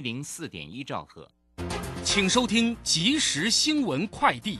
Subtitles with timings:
[0.00, 1.28] 零四点一兆赫，
[2.02, 4.58] 请收听即时新闻快递。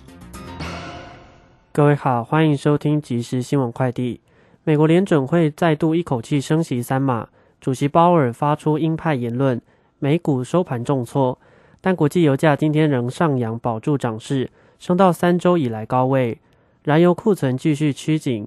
[1.72, 4.20] 各位好，欢迎收听即时新闻快递。
[4.64, 9.58] 美国联准会再度一口气升息三码，主席鲍尔发出鹰派言论，
[9.98, 11.38] 美股收盘重挫，
[11.80, 16.38] 但国际油价今天仍上扬，保住涨势，升到三周以来高位。
[16.84, 18.46] 燃油库存继续趋紧，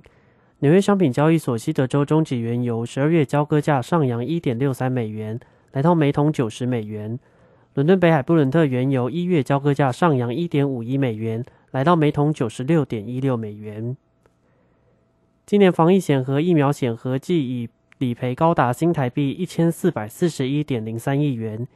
[0.59, 5.39] 纽约商品交易所西德州中级原油十二月交割价上扬一点六三美元。
[5.73, 7.19] 来到每桶九十美元，
[7.73, 13.97] 伦敦北海布伦特原油一月交割价上扬一点五一美元，来到每桶九十六点一六美元。
[15.47, 21.67] 今年防疫险和疫苗险合计已理赔高达新台币一千四百四十一点零三亿元，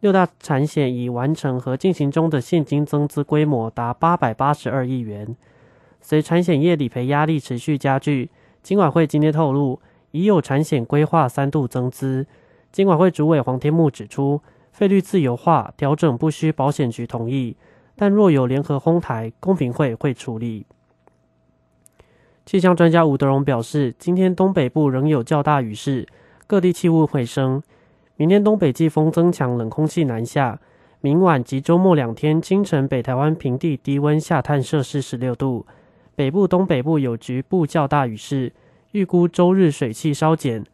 [0.00, 5.36] 六大产险已完成和进行中的现金增资规模达八百八十二亿元。
[6.00, 8.30] 随产险业理赔压力持续加剧，
[8.64, 9.80] 金管会今天透露，
[10.10, 12.26] 已有产险规划三度增资。
[12.74, 14.42] 金管会主委黄天木指出，
[14.72, 17.56] 费率自由化调整不需保险局同意，
[17.94, 20.66] 但若有联合哄台，公平会会处理。
[22.44, 26.04] 气象专家吴德荣表示，今天东北部仍有较大雨势，
[26.48, 27.62] 各地气温回升。
[28.16, 30.58] 明天东北季风增强，冷空气南下，
[31.00, 35.64] 明晚及周末两天清晨北台湾平地低温下探摄氏十六度，
[36.16, 38.52] 北部东北部有局部较大雨势，
[38.90, 40.64] 预估周日水汽稍减。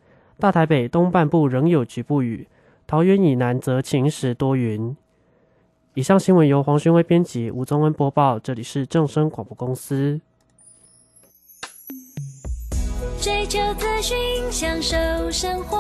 [0.41, 2.49] 大台北东半部仍有局部雨，
[2.87, 4.97] 桃园以南则晴时多云。
[5.95, 8.39] 以上新闻由黄勋威编辑，吴宗恩播报。
[8.39, 10.21] 这里是正声广播公司。
[13.21, 14.17] 追求资讯，
[14.51, 14.97] 享受
[15.31, 15.79] 生活，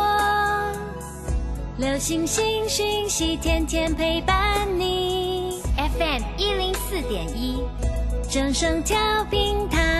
[1.78, 5.62] 流星星讯息，天天陪伴你。
[5.76, 7.62] FM 一零四点一，
[8.28, 8.98] 正声调
[9.30, 9.99] 频台。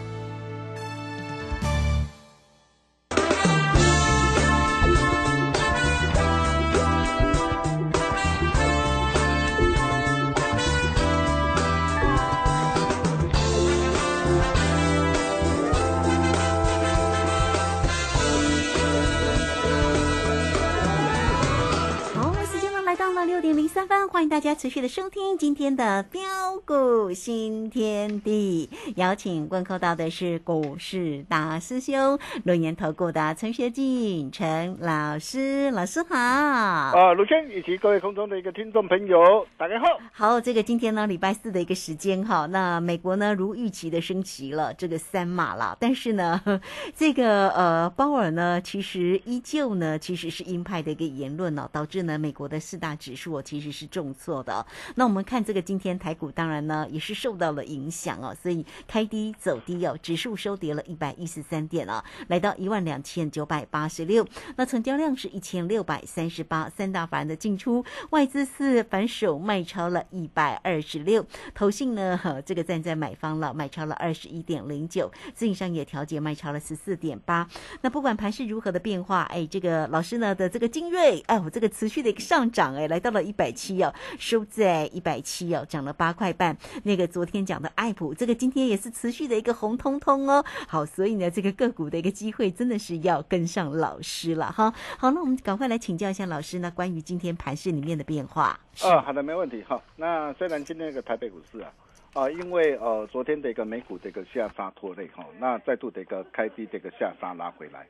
[24.21, 26.21] 欢迎大家持续的收听今天的标
[26.63, 28.69] 股新天地。
[28.95, 36.15] 邀请问候到的是股市大师兄、龙岩投顾的陈学进陈老师，老师好。
[36.15, 39.17] 啊，卢轩以及各位空中的一个听众朋友，
[39.57, 39.87] 大家好。
[40.11, 46.39] 好，这个今天呢，礼拜四的一个时间哈，那美国呢如预期的升级了这个三码了，但是呢，
[46.95, 53.41] 这个呃鲍尔呢其实依旧呢其实是鹰派的一个言论呢，导致呢美国的四大指数。
[53.41, 54.65] 其实是重不错的。
[54.95, 64.27] 那我们看这个今天台股，当然呢也是受到了影响哦，所以开低走低哦，指数收跌了一百一十三点啊，来到一万两千九百八十六。
[64.57, 77.47] 那成交量是一千六百三十八，三大法人的进出，外资是反手卖超了一百二十六，投信呢这个站在买方了，卖超了二十一点零九，自营商也调节卖超了十四点八。
[77.81, 83.51] 那不管盘是如何的变化，哎，这个老师呢的这个精锐，哎，我这个持续的一个上涨，哎，来到了一百。
[83.51, 86.55] 七哦，收在一百七哦，涨了八块半。
[86.83, 90.43] 那个昨天讲的爱普，这个今天也是持续的一个红彤彤哦。
[90.67, 94.73] 好，所以呢，这个个股的一个机会真的是要跟上老师了哈。
[94.97, 98.59] 好，那我们赶快来请教一下老师呢，关于今天盘市里面的变化。
[98.81, 99.81] 啊，好的，没问题哈。
[99.95, 101.71] 那虽然今天那个台北股市啊，
[102.13, 107.85] 啊，因为呃昨天的一个美股的一个下杀拖累哈，那再度的一个开低的一个下杀拉回来。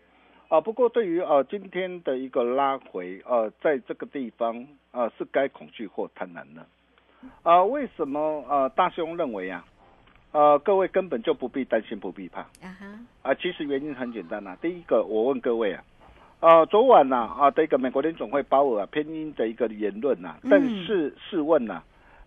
[0.51, 6.65] 啊，不过对于呃今天的一个拉回，呃，在这个地方，呃，是该恐惧或贪婪呢？
[7.42, 9.63] 啊，为什么呃大兄认为啊，
[10.33, 12.86] 呃，各位根本就不必担心，不必怕啊哈，
[13.21, 13.33] 啊。
[13.36, 15.81] 其实原因很简单呐、第一个，我问各位啊，
[16.42, 21.81] 呃，昨晚呐啊的一个美国联总会鲍尔啊偏鹰的一个言论呐、嗯但是试问呐、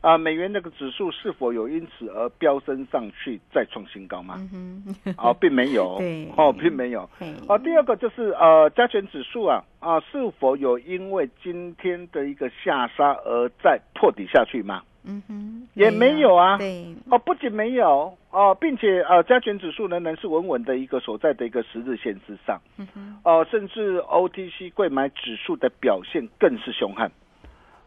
[0.04, 4.36] 啊，美元那个指数是否有因此而飙升上去，再创新高吗？
[5.16, 6.28] 哦，并没有，对。
[6.36, 7.00] 哦，并没有。
[7.48, 14.82] 哦啊，第二个就是呃，加权指数啊啊，是否有因为今天的一个下杀而再破底下去吗？
[15.06, 16.56] 嗯哼，也没有啊。
[16.58, 27.10] 对，哦，不仅没有哦，并且呃，加权指数仍然是稳稳的一个所在的一个十日线之上，嗯哼，哦，甚至 OTC 贵买指数的表现更是凶悍，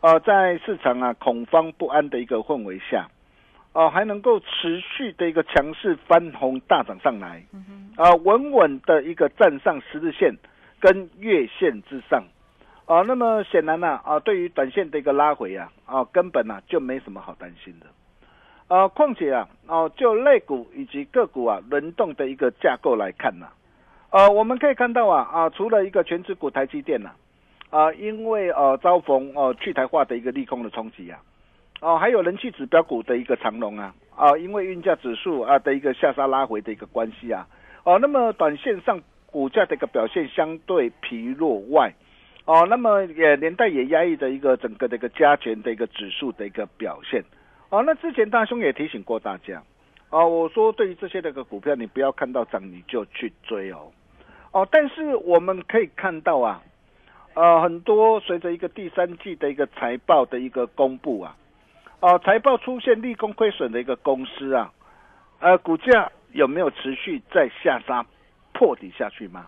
[0.01, 3.07] 呃，在市场啊恐慌不安的一个氛围下，
[3.73, 7.43] 哦、还能够持续的一个强势翻红大涨上来，
[7.95, 10.35] 啊、稳稳的一个站上十日线
[10.79, 12.23] 跟月线之上。
[12.85, 17.87] 啊，那么显然呢、啊，对于短线的一个拉回啊，啊，根本呢、就没什么好担心的。
[18.73, 23.47] 啊，况且啊，哦、就类股以及个股啊轮动的一个架构来看呢、
[24.11, 27.11] 呃，我们可以看到啊啊，除了一个全指股台积电呐、
[27.69, 31.19] 啊，因为呃遭逢呃去台化的一个利空的冲击啊，
[31.81, 37.47] 哦、还有人气指标股的一个长龙啊，啊，因为运价指数啊的一个下杀拉回的一个关系啊，
[37.83, 41.93] 哦、那么短线上股价的一个表现相对疲弱外，
[42.45, 47.23] 哦，那么也连带也压抑的一个整个的一个加权的一个指数的一个表现。
[47.69, 49.61] 哦，那之前大兄也提醒过大家，
[50.09, 53.91] 哦，我说对于这些那个股票，你不要看到涨你就去追哦。
[54.53, 56.63] 哦，但是我们可以看到啊，
[57.37, 61.37] 呃，很多随着一个第三季的一个财报的一个公布啊，
[61.99, 64.73] 哦、财报出现利空亏损的一个公司啊，
[65.37, 68.03] 呃，股价有没有持续在下杀
[68.53, 69.45] 破底下去吗？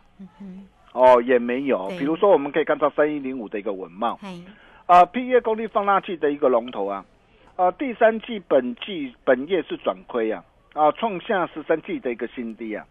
[0.93, 1.87] 哦，也没有。
[1.97, 4.39] 比如说，我们可以看到三一零五的一个文茂，嘿，
[4.85, 7.03] 啊，P E 功率放大器的一个龙头啊，
[7.55, 10.43] 啊，第三季本季本业是转亏啊，
[10.73, 12.85] 啊，创下十三季的一个新低啊，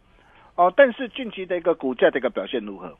[0.56, 2.92] 哦、但是近期的一个股价的一个表现如何？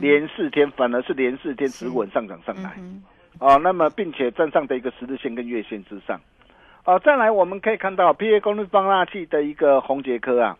[0.00, 3.02] 连四天，反而是连四天止稳上涨上来，嗯
[3.38, 6.20] 哦，那么并且站上的一个十日线跟月线之上，
[6.84, 10.58] 啊，再来我们可以看到 P A 功率放大器的一个宏杰科啊，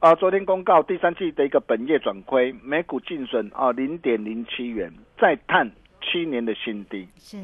[0.00, 5.70] 啊，昨天公告第三季的一个本业转亏，每股净损啊零点零七元，再探
[6.02, 7.08] 七年的新低。
[7.16, 7.38] 是，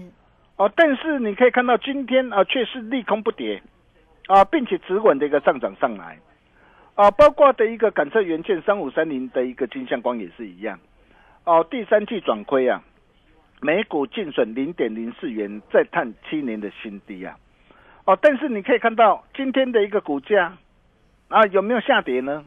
[0.56, 3.62] 哦，但是你可以看到今天啊，却是利空不跌
[4.26, 6.18] 啊，并且止稳的一个上涨上来。
[6.96, 10.78] 啊，包括的一个感测元件三五三零的一个金相光也是一样
[11.46, 12.82] 哦，第三季转亏啊，
[13.60, 17.38] 每股净损零点零四元，再探七年的新低啊，
[18.04, 20.52] 哦，但是你可以看到今天的一个股价
[21.28, 22.44] 啊，有没有下跌呢？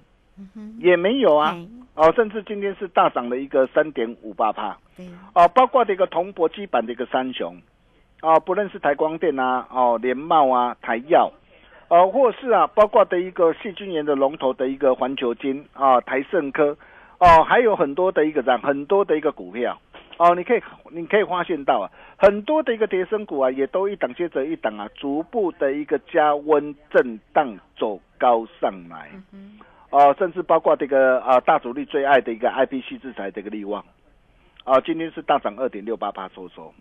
[0.79, 1.67] 也没有啊，嘿。
[1.95, 4.77] 哦，甚至今天是大涨了一个三点五八帕。
[4.95, 7.55] 对，哦，包括这个铜箔基板的一个三雄，
[8.21, 11.31] 哦，不论是台光电啊，哦，联茂啊，台药，
[11.87, 16.77] 呃，或是啊，包括的一个细菌源的龙头的一个环球金啊，台盛科，
[17.19, 19.79] 哦，还有很多的一个涨，很多的一个股票，
[20.17, 20.61] 哦，你可以
[20.91, 29.09] 你可以发现到啊，很多的一个跌升股啊，也都一档接着一档啊，逐步的一个加温震荡走高上来，
[29.89, 33.83] 哦，甚至包括这个啊大主力最爱的一个 IPC 制裁的一个利旺。
[34.65, 36.73] 哦，今天是大涨二点六八八收收。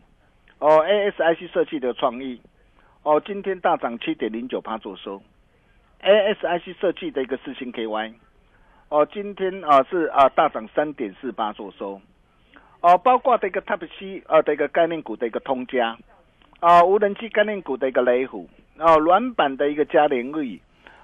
[0.59, 2.41] 哦，ASIC 设计的创意，
[3.03, 5.23] 哦，今天大涨七点零九八做收。
[6.03, 8.13] ASIC 设计的一个四星 KY，
[8.89, 12.01] 哦，今天啊是啊大涨三点四八做收。
[12.81, 15.99] 哦，包括的一个 Type C 啊的一个概念股的一个通家，
[16.61, 18.49] 啊，无人机概念股的一个雷虎，
[18.79, 20.61] 啊，软板的一个嘉联瑞，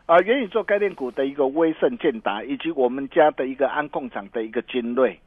[0.06, 5.18] 啊，元宇宙概念股的一个威盛建达，以及我们家的一个安控厂的一个精锐。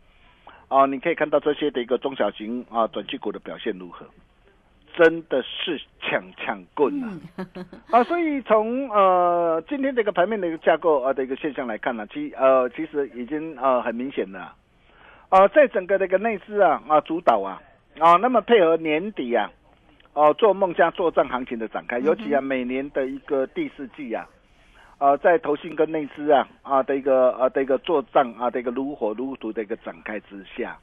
[0.70, 4.05] 啊，你可以看到这些的一个中小型啊短期股的表现如何，
[4.98, 7.08] 真的是抢抢棍啊！
[7.92, 14.56] 啊，所以从呃今天这个盘面的一个架构啊的一个现象来看呢、其呃其实已经呃很明显了，
[15.30, 17.62] 啊，在整个的一个内资啊啊主导啊
[18.00, 19.50] 啊，那么配合年底啊
[20.13, 24.27] 哦、做梦加作战行情的展开，尤其啊每年的一个第四季啊。
[25.00, 30.75] 呃，在投信跟内资啊啊的一个啊的一个作战啊的一个如火如荼的一个展开之下，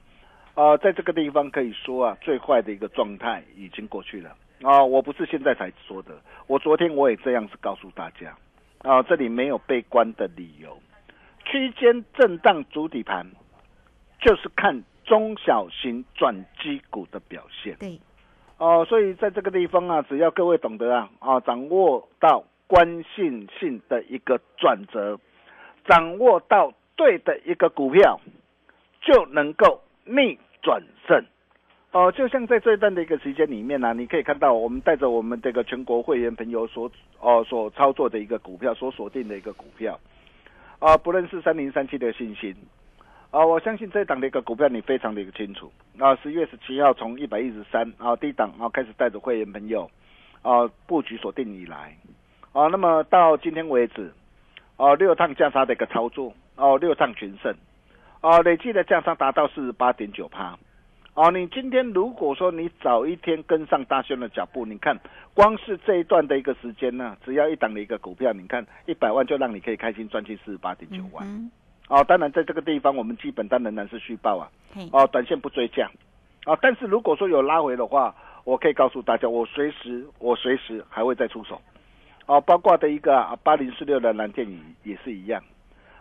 [0.54, 4.36] 呃，在这个地方可以说啊，最坏的一个状态已经过去了。
[4.62, 6.14] 啊、我不是现在才说的，
[6.46, 8.34] 我昨天我也这样子告诉大家。
[8.78, 10.78] 啊、这里没有悲观的理由，
[11.44, 13.26] 区间震荡主底盘
[14.20, 17.76] 就是看中小型转机股的表现。
[17.78, 17.98] 对，
[18.58, 25.18] 哦，所以在这个地方啊，只要各位懂得啊啊，掌握到关键性的一个转折，
[25.86, 28.20] 掌握到对的一个股票，
[29.02, 31.24] 就能够逆转胜。
[31.92, 36.90] 哦，就像在这一段的一个时间里面呢、你可以看到我们带着我们这个全国会员朋友所
[37.20, 39.96] 哦所操作的一个股票，所锁定的一个股票，
[40.80, 42.52] 啊，不论是三零三七的信心，
[43.30, 45.70] 啊，我相信这一档的一个股票你非常的一个清楚。
[46.00, 49.88] 啊，十月十七号从一百一十三啊低档啊开始带着会员朋友
[50.42, 51.96] 啊布局锁定以来，
[52.52, 54.12] 啊，那么到今天为止，
[54.76, 57.54] 哦、六趟价差的一个操作，哦、六趟全胜，
[58.24, 60.56] 哦、累计的价差达到四十八点九趴。
[61.12, 64.98] 哦，你今天如果说你早一天跟上大兄的脚步，你看
[65.34, 71.22] 光是这一段的一个时间呢，只要一档的一个股票，你看一百万就让你可以开心赚进四十八点九万。
[71.28, 71.50] 嗯
[71.88, 74.48] 哦，当然在这个地方我们基本单仍然是续报啊，
[74.90, 75.90] 哦，短线不追价，
[76.46, 78.14] 啊，但是如果说有拉回的话，
[78.44, 81.60] 我可以告诉大家，我随时我随时还会再出手，
[82.24, 85.44] 哦，包括的一个八零四六的蓝电影也是一样，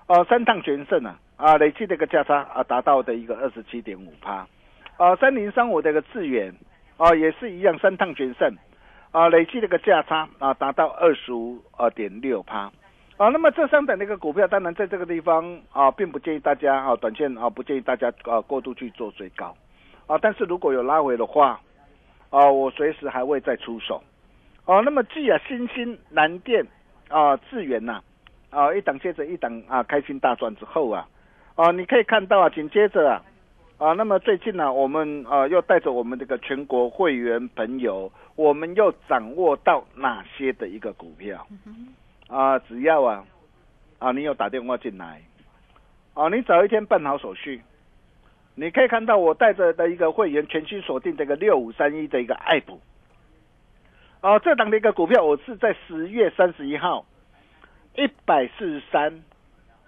[0.08, 4.48] 哦，三趟全胜啊，啊，累计的一个价差啊达到的一个二十七点五趴，
[4.96, 6.56] 啊，三零三五的一个智远，
[6.96, 8.50] 啊，也是一样三趟全胜，
[9.12, 12.72] 啊，累计的一个价差啊达到二十五二点六趴。
[13.18, 19.54] 啊，那么这三档的一个股票，当然在这个地方啊，并不建议大家啊，短线啊，不建议大家啊过度去做追高，
[20.08, 21.60] 啊，但是如果有拉回的话，
[22.30, 24.02] 啊，我随时还会再出手，
[24.64, 26.66] 啊、那么继啊，新兴、蓝电
[27.10, 28.02] 啊、智源呐、
[28.50, 31.06] 啊，一档接着一档啊，开心大赚之后啊，
[31.56, 33.22] 啊，你可以看到啊，紧接着啊，
[33.78, 41.46] 啊，那么最近呢、我们啊又带着我们这个全国会员朋友，我们又掌握到哪些的一个股票？
[42.28, 43.24] 啊，只要啊，
[44.00, 45.22] 啊，你有打电话进来，
[46.16, 47.62] 啊，你早一天办好手续，
[48.56, 52.82] 你可以看到我带着的一个会员全新锁定这个六五三一的一个爱普，
[54.22, 57.06] 啊，这档的一个股票，我是在十月三十一号
[57.96, 59.22] 一百四十三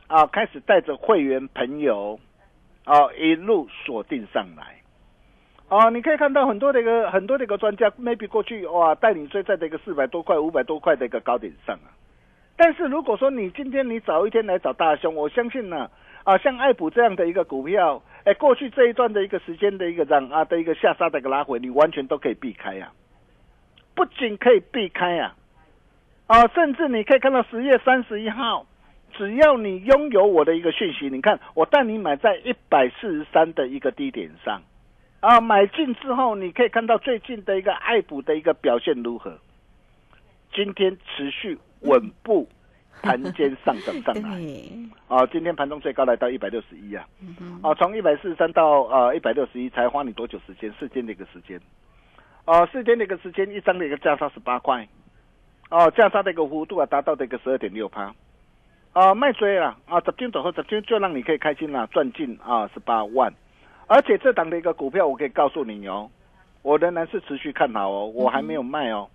[0.08, 2.20] 啊，开始带着会员朋友
[2.84, 4.76] 啊一路锁定上来。
[5.68, 11.90] 哦，你可以看到很多的一个很多的一个专家，maybe 过去哇带你追在这个四百多块、五百多块的一个高点上啊。
[12.56, 15.90] 但是如果说你今天你早一天来找大兄，我相信呢，
[16.24, 22.94] 啊，像爱普这样的一个股票，哎，过去这一段的一个时间的一个涨啊的一个下杀的一个拉回，你完全都可以避开啊，
[23.96, 25.36] 不仅可以避开啊，
[26.28, 28.68] 啊，甚至你可以看到十月三十一号，
[29.18, 34.62] 只要你拥有我的一个讯息，你看我带你买在一百四十三的一个低点上，
[35.22, 39.38] 啊，买进之后，你可以看到最近的一个爱普的一个表现如何，
[40.54, 42.48] 今天持续稳步
[43.02, 44.42] 盘间上涨上来。
[45.08, 50.74] 啊，今天盘中最高来到一百六十一啊，嗯啊，从一百四十三到呃一百六十一，才花你多久时间？
[50.80, 51.60] 四天的一个时间，
[52.46, 54.88] 啊，四天的一个时间，一张的一个价差十八块，
[55.70, 58.14] 哦、价差的一个幅度啊，达到的一个十二点六趴，
[58.96, 63.30] 啊，卖追了啊，十天走后十天就让你可以开心了，赚进啊十八万，
[63.88, 66.10] 而且这档的一个股票，我可以告诉你哦，
[66.62, 69.10] 我仍然是持续看好哦，我还没有卖哦，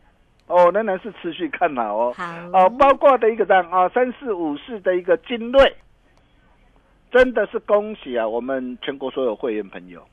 [0.49, 5.75] 哦，仍然是持续看好哦，好，哦，包括的一个档啊，三四五四的一个精锐，
[7.11, 8.29] 真的是恭喜啊！
[8.29, 10.07] 我们全国所有会员朋友，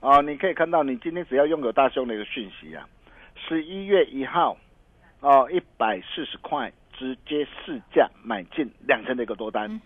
[0.00, 2.84] 啊，你可以看到，你今天只要拥有大兄的一个讯息啊，
[3.36, 4.56] 十一月一号，
[5.20, 9.80] 哦，一百四十块直接市价买进两成的一个多单，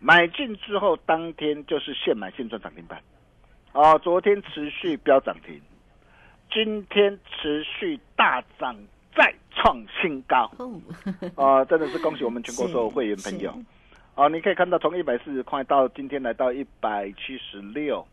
[0.00, 3.00] 买进之后当天就是现买现赚涨停板，
[3.70, 5.60] 哦，昨天持续飙涨停，
[6.50, 8.76] 今天持续大涨
[9.14, 10.50] 再创新高。
[10.58, 10.80] 哦，
[11.36, 13.52] 啊、真的是恭喜我们全国所有会员朋友。
[13.54, 13.64] 是。
[14.16, 18.04] 啊、你可以看到从一百四十块到今天来到一百七十六，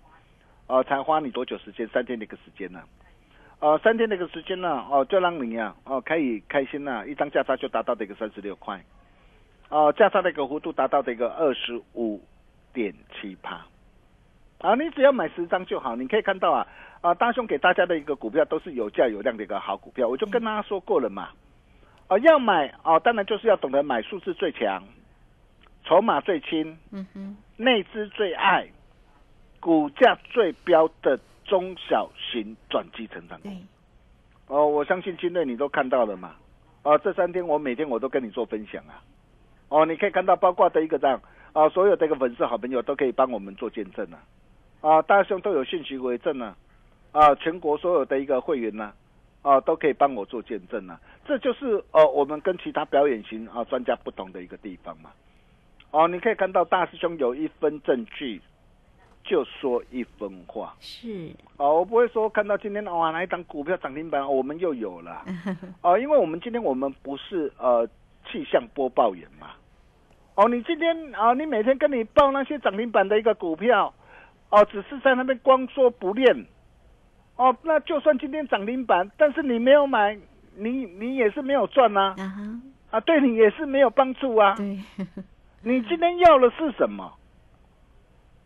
[0.67, 1.87] 哦，才花你多久时间？
[1.87, 2.83] 三天的一个时间呢、
[3.59, 8.81] 呃，三天的一个时间呢、哦、就让你啊，哦，可以开心呐、一张价差就达到的一个三十六块，
[9.67, 12.21] 哦、价差的一个幅度达到的一个二十五
[12.73, 13.65] 点七八。
[14.59, 15.95] 啊，你只要买十张就好。
[15.95, 16.67] 你可以看到啊，
[17.01, 21.29] 啊，大兄给大家的一个股票都是有价有量的一个好股票，我就跟大家说过了嘛。
[22.07, 24.81] 啊，要买啊，当然就是要懂得买数字最强，
[25.83, 28.67] 筹码最轻，嗯哼，内资最爱，
[29.59, 33.49] 股价最标的中小型转机成长股。
[34.47, 36.35] 哦，我相信今天你都看到了嘛。
[36.83, 39.03] 啊，这三天我每天我都跟你做分享啊。
[39.67, 44.23] 哦，你可以看到，包括的一个这样啊，所有的一个粉丝好朋友都可以帮我们做见证啊。
[44.81, 46.55] 啊，大兄都有信息为证啊。
[47.11, 48.93] 啊，全国所有的一个会员呢、
[49.41, 50.99] 啊，都可以帮我做见证啊。
[51.25, 55.11] 这就是呃我们跟其他表演型啊专家不同的一个地方嘛。
[55.91, 58.39] 哦，你可以看到大师兄有一分证据，
[59.29, 60.73] 就说一分话。
[60.79, 65.23] 是，哦，我不会说看到今天哇哪一档股票涨停板，我们又有了。
[65.83, 67.87] 哦，因为我们今天我们不是呃
[68.25, 69.51] 气象播报员嘛。
[70.33, 73.93] 哦，你今天啊、你每天跟你报那些涨停板的一个股票，
[74.49, 76.45] 哦，只是在那边光说不练，
[77.35, 80.17] 哦，那就算今天涨停板，但是你没有买，
[80.55, 84.55] 你你也是没有赚呐、啊哈，啊，对你也是没有帮助啊。
[84.55, 84.79] 对，
[85.61, 87.13] 你今天要的是什么？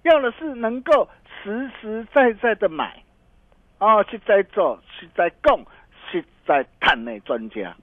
[0.03, 1.10] 要的是能够
[1.43, 3.03] 实实在在的买，
[3.79, 5.65] 哦，去在做，去在供，
[6.12, 7.75] 去在探内专家。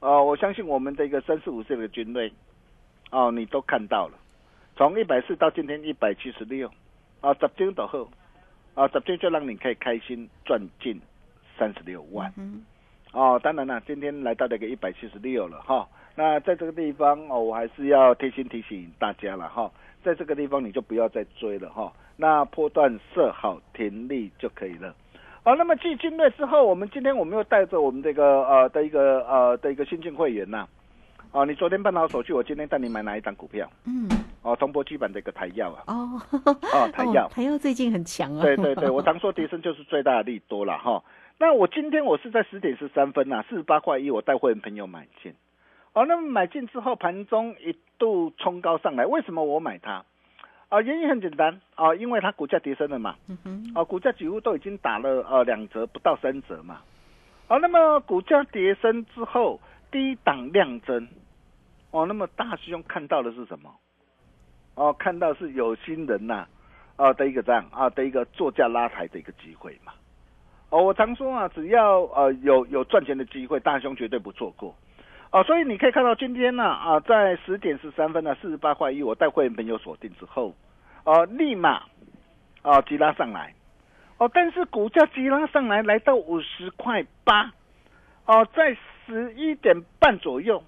[0.00, 2.32] 哦，我相信我们这个三十五岁的军队，
[3.10, 4.18] 哦，你都看到了，
[4.76, 6.70] 从一百四到今天一百七十六，
[7.20, 8.08] 啊，十天到后，
[8.74, 11.00] 啊，十天就让你可以开心赚进
[11.58, 12.32] 三十六万。
[12.36, 12.64] 嗯
[13.12, 15.88] 哦，当然了，今天来到这个一百七十六了哈。
[16.14, 19.70] 那在这个地方哦，我还是要贴心提醒大家了哈，
[20.06, 21.92] 在这个地方你就不要再追了哈。
[22.16, 24.94] 那波段设好停利就可以了。
[25.42, 30.66] 好、那么继金瑞之后，我们今天我们又带着我们这个呃的一个呃的一个新进会员呐、
[31.32, 33.68] 哦，你昨天办好手续，我今天带你买哪一档股票？
[33.84, 34.08] 嗯，
[34.42, 35.82] 哦，中波基板的一个台药啊。
[35.88, 36.20] 哦，
[36.72, 41.02] 哦 台药台药最近很强啊，对对对，我常说跌升就是最大的利多了哈。
[41.38, 45.34] 那我今天我是在十点十三分呐、啊，四十八块一，我带会员朋友买进。
[45.96, 50.04] 哦，那么买进之后，盘中一度冲高上来，为什么我买它？
[50.68, 53.16] 啊，原因很简单啊，因为它股价跌升了嘛。
[53.28, 56.82] 嗯哼，啊，股价几乎都已经打了呃两折，不到三折嘛。
[57.48, 59.58] 好、那么股价跌升之后，
[59.90, 61.08] 低档量增。
[61.92, 63.74] 哦，那么大师兄看到的是什么？
[64.74, 66.46] 哦，看到是有心人呐、
[66.96, 69.94] 啊，的一个这样啊的一个作价拉抬的一个机会嘛。
[70.68, 74.74] 哦，我常说啊，只要呃有有赚钱的机会，大兄绝对不错过。
[75.36, 80.54] 哦，所以你可以看到今天呢啊，在十点十三分呢，四十八块一，我带会员朋友锁定之后，
[81.04, 81.82] 哦、立马
[82.62, 83.52] 哦急拉上来，
[84.16, 87.52] 哦，但是股价急拉上来，来到五十块八，
[88.24, 88.74] 哦，在
[89.04, 90.62] 十一点半左右，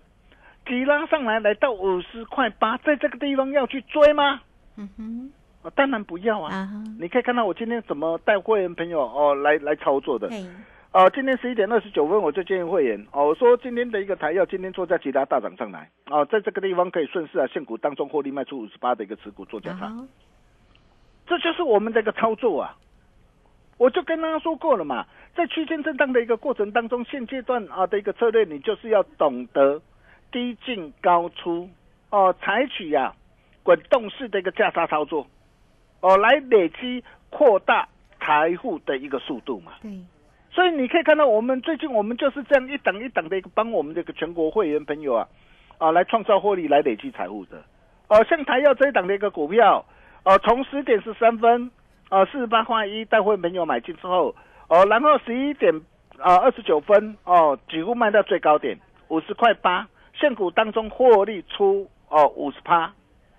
[0.67, 4.43] 急拉上来，来到五十块八，在这个地方要去追吗？
[4.77, 5.33] 嗯哼，
[5.63, 6.69] 哦，当然不要啊！
[7.01, 10.29] 你可以看到我今天怎么带会员朋友哦来来操作的。
[10.29, 10.45] 嘿，
[10.93, 20.09] 哦，今天十一点二十九分，我就建议会员哦，我说今天的一个台药，今天做在其他大涨上来哦，在这个地方可以顺势啊，现股当中获利卖出五十八的一个持股做价差，啊哈，
[21.27, 22.75] 这就是我们的一个操作啊。
[23.77, 29.81] 我就跟大家说过了嘛，在区间震荡的一个过程当中，现阶段啊的一个策略，你就是要懂得
[30.33, 31.69] 低进高出
[32.11, 33.15] 哦，采取呀、
[33.63, 35.27] 滚动式的一个价差操作
[36.01, 39.75] 哦，来累积扩大财富的一个速度嘛。
[39.81, 39.93] 对，
[40.59, 45.29] 所以你可以看到，我们最近我们就是这样一档一档的一个帮我们这个全国会员朋友啊，
[45.79, 47.63] 啊来创造获利，来累积财富的。
[48.09, 49.87] 哦、像台药这一档的一个股票，
[50.25, 51.71] 哦、从十点十三分，
[52.09, 54.35] 啊四十八块一带会朋友买进之后，
[54.67, 55.73] 哦、然后十一点
[56.19, 62.93] 啊二十九分，哦、几乎卖到最高点五十块八，现股当中获利出哦五十趴，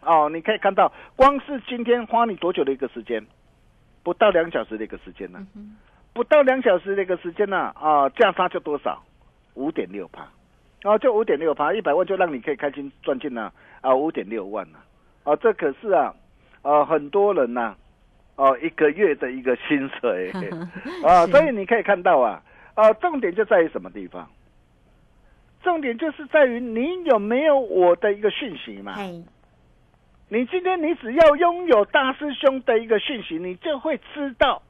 [0.04, 3.22] 哦，你可以看到，光是今天花你多久的一个时间？
[4.04, 5.46] 不到两小时的一个时间呢、
[6.20, 9.02] 不到两小时的一个时间呢、啊，价差就多少？
[9.54, 10.28] 五点六趴，
[10.84, 14.80] 啊，就五点六趴，一百万就让你可以开心赚进了啊，五点六万呢，
[15.24, 16.14] 啊，这可是啊，
[16.62, 17.74] 啊，很多人呐、
[18.36, 20.30] 哦、一个月的一个薪水
[21.08, 24.30] 啊，所以你可以看到啊，啊，重点就在于什么地方？
[25.64, 28.96] 重点就是在于你有没有我的一个讯息嘛？
[30.28, 34.62] 你今天你只要拥有大师兄的一个讯息，你就会知道，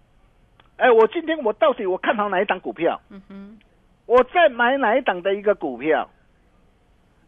[0.80, 3.60] 哎，我今天我到底我看好哪一档股票，嗯哼，
[4.06, 6.10] 我在买哪一档的一个股票。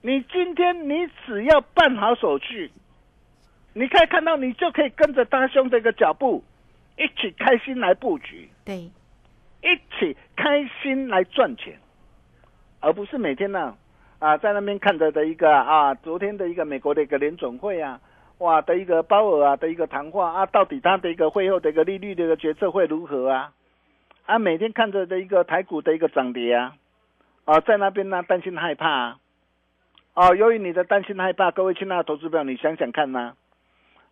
[0.02, 2.72] 你今天你只要办好手续，
[3.74, 6.42] 你可以看到，你就可以跟着大兄的一个脚步，
[6.98, 8.90] 一起开心来布局，对，
[9.62, 11.78] 一起开心来赚钱，
[12.80, 13.76] 而不是每天呢
[14.20, 18.00] 啊在那边看着的一个啊昨天的一个美国的一个联准会啊。
[18.42, 23.54] 哇的一个鲍尔啊的一个谈话啊，到底他的一个会后的一个利率的一个决策会如何啊？
[24.26, 26.76] 啊，每天看着的一个台股的一个涨跌啊，
[27.46, 29.20] 啊，在那边呢担心害怕啊，
[30.16, 33.36] 啊，由于你的担心害怕，各位亲爱的投资朋友，你想想看呐、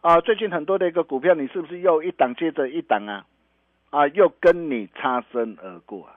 [0.01, 3.25] 啊，最近很多的一个股票，你是不是又一档接着一档啊？
[3.89, 6.13] 啊，又跟你擦身而过啊？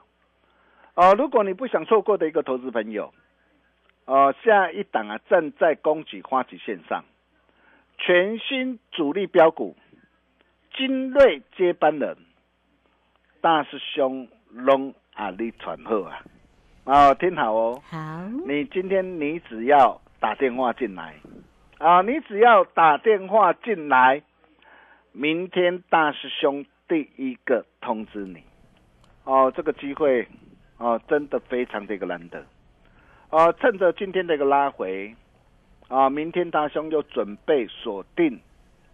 [0.92, 3.14] 啊，如果你不想错过的一个投资朋友，
[4.04, 7.02] 啊，下一档啊站在供给花旗线上。
[8.04, 9.76] 全新主力标股，
[10.74, 12.16] 精锐接班人，
[13.40, 16.20] 大师兄龙啊，你传好啊！
[16.82, 21.14] 哦，听好哦，好，你今天你只要打电话进来
[21.78, 24.20] 啊，你只要打电话进来，
[25.12, 28.42] 明天大师兄第一个通知你
[29.22, 30.26] 哦，这个机会
[30.78, 32.44] 哦，真的非常的一个难得
[33.30, 35.14] 哦，趁着今天的一个拉回。
[35.92, 38.40] 啊，明天大兄又准备锁定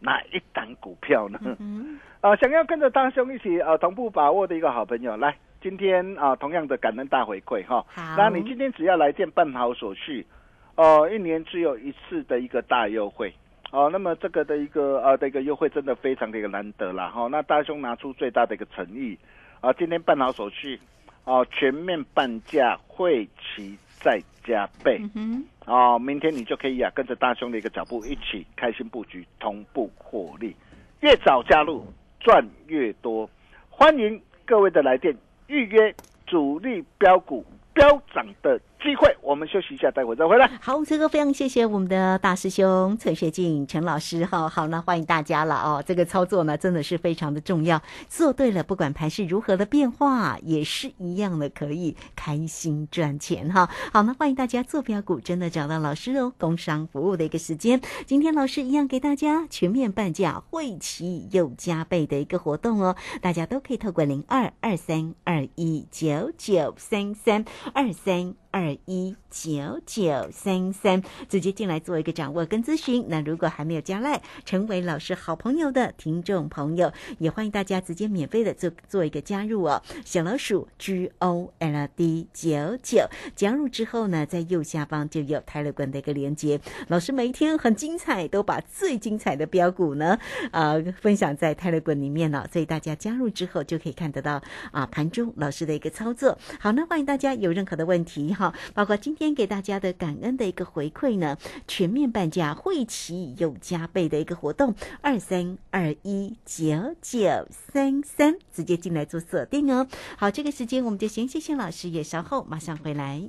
[0.01, 1.39] 哪一档股票呢？
[2.21, 7.87] 啊，想要跟着大兄一起呃同步把握的一个好朋友，来，今天啊同样的感恩大回馈哈。
[7.95, 10.27] 好那你今天只要来电办好手续，
[10.75, 13.33] 哦、一年只有一次的一个大优惠。
[13.71, 19.17] 哦，那么这个的一个呃的一个优惠真的非常的一个难得啦哈、那大兄拿出最大的一个诚意，
[19.61, 20.81] 啊，今天办好手续，
[21.25, 25.01] 哦、全面半价，会期再加倍。
[25.15, 30.57] 嗯哦，明天你就可以啊，跟着大兄的一个脚步，一起开心布局，同步获利，
[31.01, 31.85] 越早加入
[32.21, 33.29] 赚越多。
[33.69, 35.15] 欢迎各位的来电
[35.47, 35.95] 预约
[36.27, 39.15] 主力标股飙涨的机会。
[39.23, 40.51] 我们休息一下，待会再回来。
[40.61, 44.49] 好，这个非常谢谢我们的大师兄陈学进陈老师哈。
[44.49, 45.85] 好，那欢迎大家了哦。
[45.87, 53.69] 这个操作呢，真的是非常的重要，做对了，不管盘是如何的变化，也是一样的可以开心赚钱哈。
[53.93, 56.33] 好，那欢迎大家做标股，真的找到老师哦。
[56.39, 62.97] 工商服务的一个时间，今天老师一样给大家全面半价，会期又加倍的一个活动哦。
[63.21, 68.35] 大家都可以透过零二二三二一九九三三二三。
[68.51, 69.17] 二一。
[69.31, 73.05] 九九三三，直接进来做一个掌握跟咨询。
[73.09, 79.83] 那如果还没有加赖，成为老师好朋友的听众朋友，也欢迎大家直接免费的做做一个加入哦。
[80.05, 86.61] 小老鼠 G O L D 九九加入之后呢，在右下方就有泰勒管的一个连接。
[86.89, 90.19] 老师每一天很精彩，都把最精彩的标股呢，
[90.53, 96.39] 呃，分享在泰勒管里面了、所以大家加入之后就可以看得到啊盘中老师的一个操作。
[96.59, 109.89] 好，那欢迎大家有任何的问题哈，包括今天给大家的感恩的一个回馈呢，全面半价，会期有加倍的一个活动，二三二一九九三三，直接进来做锁定哦。
[110.17, 113.29] 好，这个时间我们就先谢谢老师，也稍后马上回来。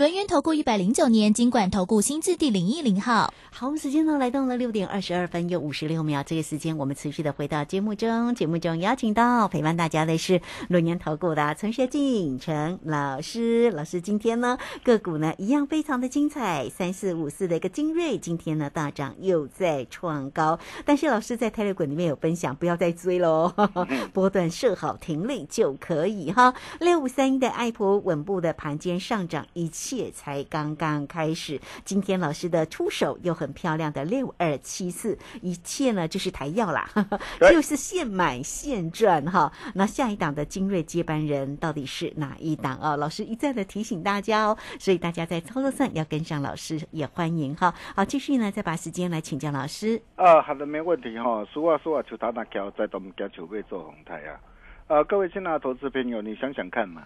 [0.00, 3.30] 轮源投顾一百零九年金管投顾新字第零一零号。
[3.50, 23.52] 好，我们时间呢来到了六点二十二分又五十六秒，这个时间我们持续的回到节目中，节目中邀请到陪伴大家的是轮源投顾的陈学进陈老师，老师今天呢个股呢一样非常的精彩，三四五四的一个精锐，今天呢大涨又在创高，但是老师在泰勒滚里面有分享，不要再追喽，
[24.14, 26.54] 波段设好停利就可以哈。
[26.78, 36.88] 六五三一的爱普稳步的盘间上涨，一切才刚刚开始，今天老师的出手又很漂亮的六二七四，一切呢就是台药啦，
[37.50, 39.52] 就是现买现赚哈。
[39.74, 42.96] 那下一档的精锐接班人到底是哪一档啊？
[42.96, 47.74] 老师一再的提醒大家哦，所以大家在操作上要跟上老师，也欢迎哈。
[47.96, 50.00] 好，继续呢再把时间来请教老师。
[50.14, 51.44] 啊，好的，没问题哈。
[51.52, 54.38] 俗话说啊，求他那桥，在东家求被做红台啊。
[54.86, 57.02] 呃，各位亲爱的投资朋友，你想想看嘛，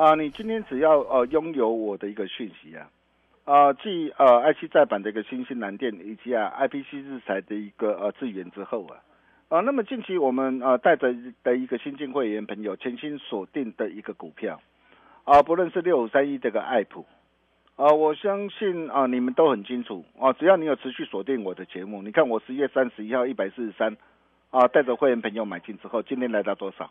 [0.00, 2.88] 啊，你今天只要呃拥有我的一个讯息啊，
[3.44, 8.96] 啊，继呃 IC 再版的一个新兴蓝电以及啊 IPC 日材的一个呃资源之后啊，
[9.50, 14.58] 啊，那么近期我们呃带着的一个新进会员朋友全新锁定的一个股票，
[15.24, 17.04] 啊，不论是六五三一这个爱普。
[17.76, 23.94] 啊，我相信啊，你们都很清楚啊，只要你有持续锁定我的节目，你看我十月三十一号一百四十三，
[24.48, 26.90] 啊，带着会员朋友买进之后，今天来到多少？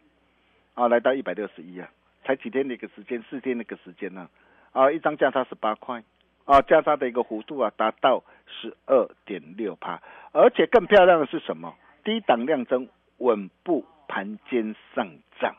[0.76, 1.90] 啊，来到一百六十一啊，
[2.30, 4.30] 才几天的一个时间，四天的一个时间呢、
[4.72, 6.04] 啊，一张价差十八块，
[6.46, 10.00] 啊，价差的一个幅度啊，达到十二点六帕，
[10.32, 11.74] 而且更漂亮的是什么？
[12.04, 12.88] 低档量增，
[13.18, 15.10] 稳步盘间上
[15.42, 15.56] 涨。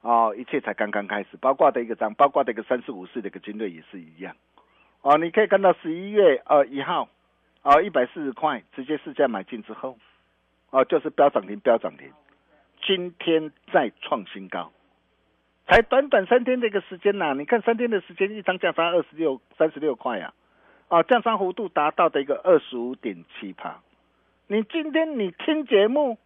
[0.00, 4.34] 哦，一切才刚刚开始，包括的一个涨，包括的一个三四五四的一个军队也是一样。
[5.02, 7.08] 哦，你可以看到十一月呃一号，
[7.62, 9.96] 啊一百四十块直接市价买进之后，
[10.70, 12.10] 哦就是飙涨停飙涨停，
[12.84, 14.72] 今天再创新高，
[15.66, 20.34] 才短短三天的一个时间呐、你看三天的时间，一张价差二十六、三十六块呀、
[20.88, 23.80] 啊，降仓幅度达到的一个二十五点七帕。
[24.48, 26.18] 你今天你听节目，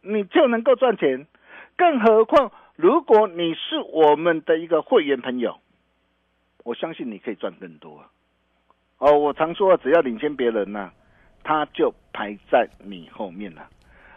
[0.00, 1.26] 你就能够赚钱，
[1.76, 5.58] 更何况如果你是我们的一个会员朋友，
[6.64, 8.08] 我相信你可以赚更多啊。
[8.98, 10.90] 哦，我常说，只要领先别人呐、
[11.42, 13.68] 他就排在你后面了。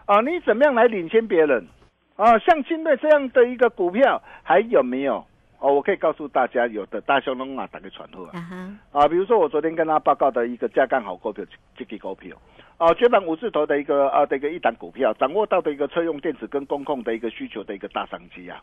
[0.05, 1.67] 啊，你怎么样来领先别人？
[2.15, 5.25] 啊，像金瑞这样的一个股票还有没有？
[5.59, 8.77] 哦，我可以告诉大家，有的大熊龙啊，打个传呼啊。
[8.91, 11.43] 啊比如说我昨天跟他报告的一个价干好股票，
[11.75, 12.37] 这个股票，
[12.77, 18.61] 啊，绝版五字头的一个啊的一个一档股票，掌握到的一个车用电子跟公控的一个需求的一个大商机啊。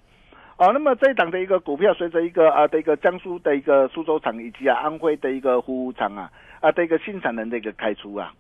[0.56, 8.32] 啊，那么这一档的一个股票，随着一个啊的一个江苏的一个苏州厂以及啊安徽的一个呼呼厂啊啊的一个新产能的一个开出啊，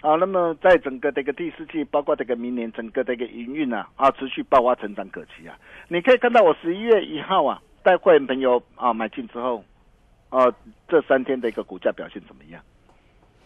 [0.00, 5.58] 啊，那么在整个这个第四季，包括这个明年整个的一个营运啊啊持续爆发成长可期啊。
[5.88, 9.64] 你可以看到我十一月一号啊带会员朋友啊买进之后，
[10.28, 10.46] 啊
[10.86, 12.62] 这三天的一个股价表现怎么样？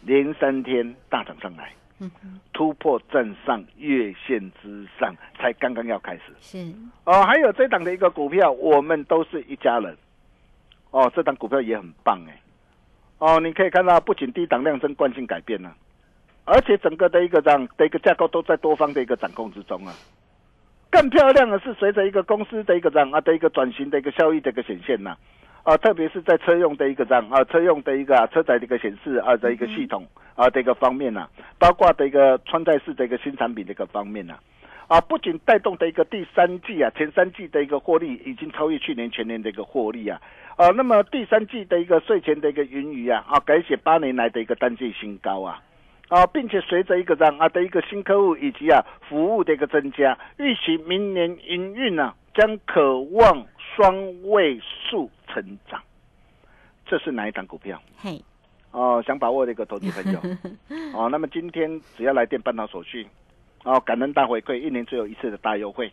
[0.04, 2.10] 连三天大涨上来，嗯，
[2.52, 6.22] 突破站上月线之上，才刚刚要开始。
[6.40, 9.96] 是，哦，还有这档的一个股票，我们都是一家人。
[10.90, 12.40] 哦，这档股票也很棒哎。
[13.18, 15.72] 哦，你可以看到，不仅低档量增惯性改变了，
[16.44, 19.94] 而且整个的一个这样的一个架构都在多方的一个掌控之中啊。
[20.90, 25.16] 更漂亮的是，随着一个公司的一个这样啊的一个转型的一个效益的一个显现呐、
[25.62, 31.26] 啊，特别是在车用的一个这样啊，车用的一个、啊、车载的一个显示啊的一个系统啊的一个方面呐、
[31.58, 34.34] 包括的一个穿戴式的一个新产品的一个方面呐、
[34.86, 40.20] 啊，不仅带动的一个第三季啊，前三季的一个获利已经超越去年全年的一个获利啊，
[40.56, 45.58] 啊，那么第三季的一个税前的一个盈余啊，啊，改写八年来的一个单季新高啊。
[46.12, 55.80] 啊，并且随着一个这样啊的一个新客户以及啊服务的一个增加，预期明年营运呢将渴望双位数成长。
[56.84, 57.80] 这是哪一档股票？
[57.96, 58.22] 嘿，
[58.72, 60.20] 哦，想把握的一个投资朋友
[60.92, 63.06] 哦，那么今天只要来电办好手续，
[63.64, 65.90] 哦，感恩大回馈，一年只有一次的大优惠，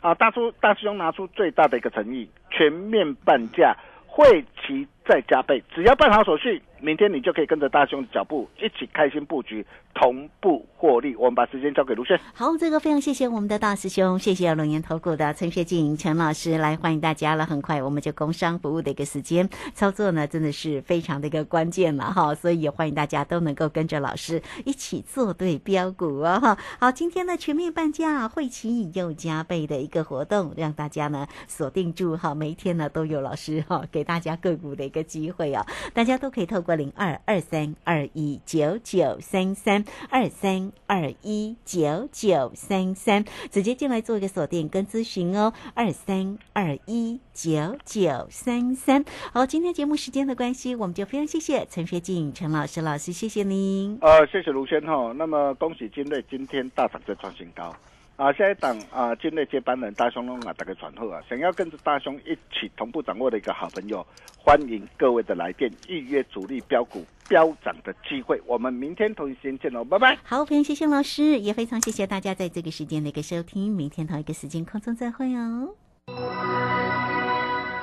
[0.00, 11.16] 啊，大叔大师兄拿出最大的一个诚意，全面半价，会期再加倍，只要办好手续，明天你就可以跟着大兄的脚步一起开心布局，同步获利。
[11.16, 12.16] 我们把时间交给卢轩。
[12.32, 17.44] 好，这个非常谢谢我们的大师兄，谢谢龙岩投顾的陈学静陈老师来欢迎大家了。
[17.44, 26.56] 很快我们就工商服务的一个时间，操作呢真的是非常的一个关键了哈，所以也欢迎大家都能够跟着老师一起做对标股哦哈。
[26.78, 49.04] 好，今天呢全面半价，会期又加倍的一个活动，让大家呢锁定住哈，每一天呢都有老师哈给大家个股的一个机会啊，大家都可以透过零二二三二一九九三三二三二一九九三三直接进来做一个锁定跟咨询哦，二三二一九九三三。
[49.32, 53.98] 好，今天节目时间的关系，我们就非常谢谢陈学静陈老师老师，谢谢您。
[54.00, 55.12] 呃，谢谢卢轩哈。
[55.16, 57.74] 那么恭喜金瑞今天大涨再创新高
[58.20, 58.30] 啊！
[58.34, 64.06] 下一档啊，金瑞接班人大雄龙啊，打个传后啊，想要跟着大雄一起同步掌握的一个好朋友，
[64.36, 68.38] 欢迎各位的来电预约主力标股飙涨的机会。
[68.46, 70.18] 我们明天同一时间见喽，拜拜。
[70.22, 75.74] 好，非常谢谢老师，也非常谢谢大家在这个时间的一个收听，明天同一个时间空中再会哦。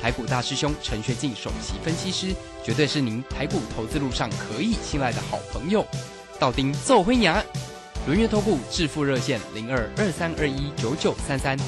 [0.00, 2.34] 台股大师兄陈学进首席分析师，
[2.64, 5.86] 绝对是您台股投资路上可以信赖的好朋友。
[6.38, 7.44] 道丁奏灰牙，
[8.06, 11.58] 轮月投顾致富热线零二二三二一九九三三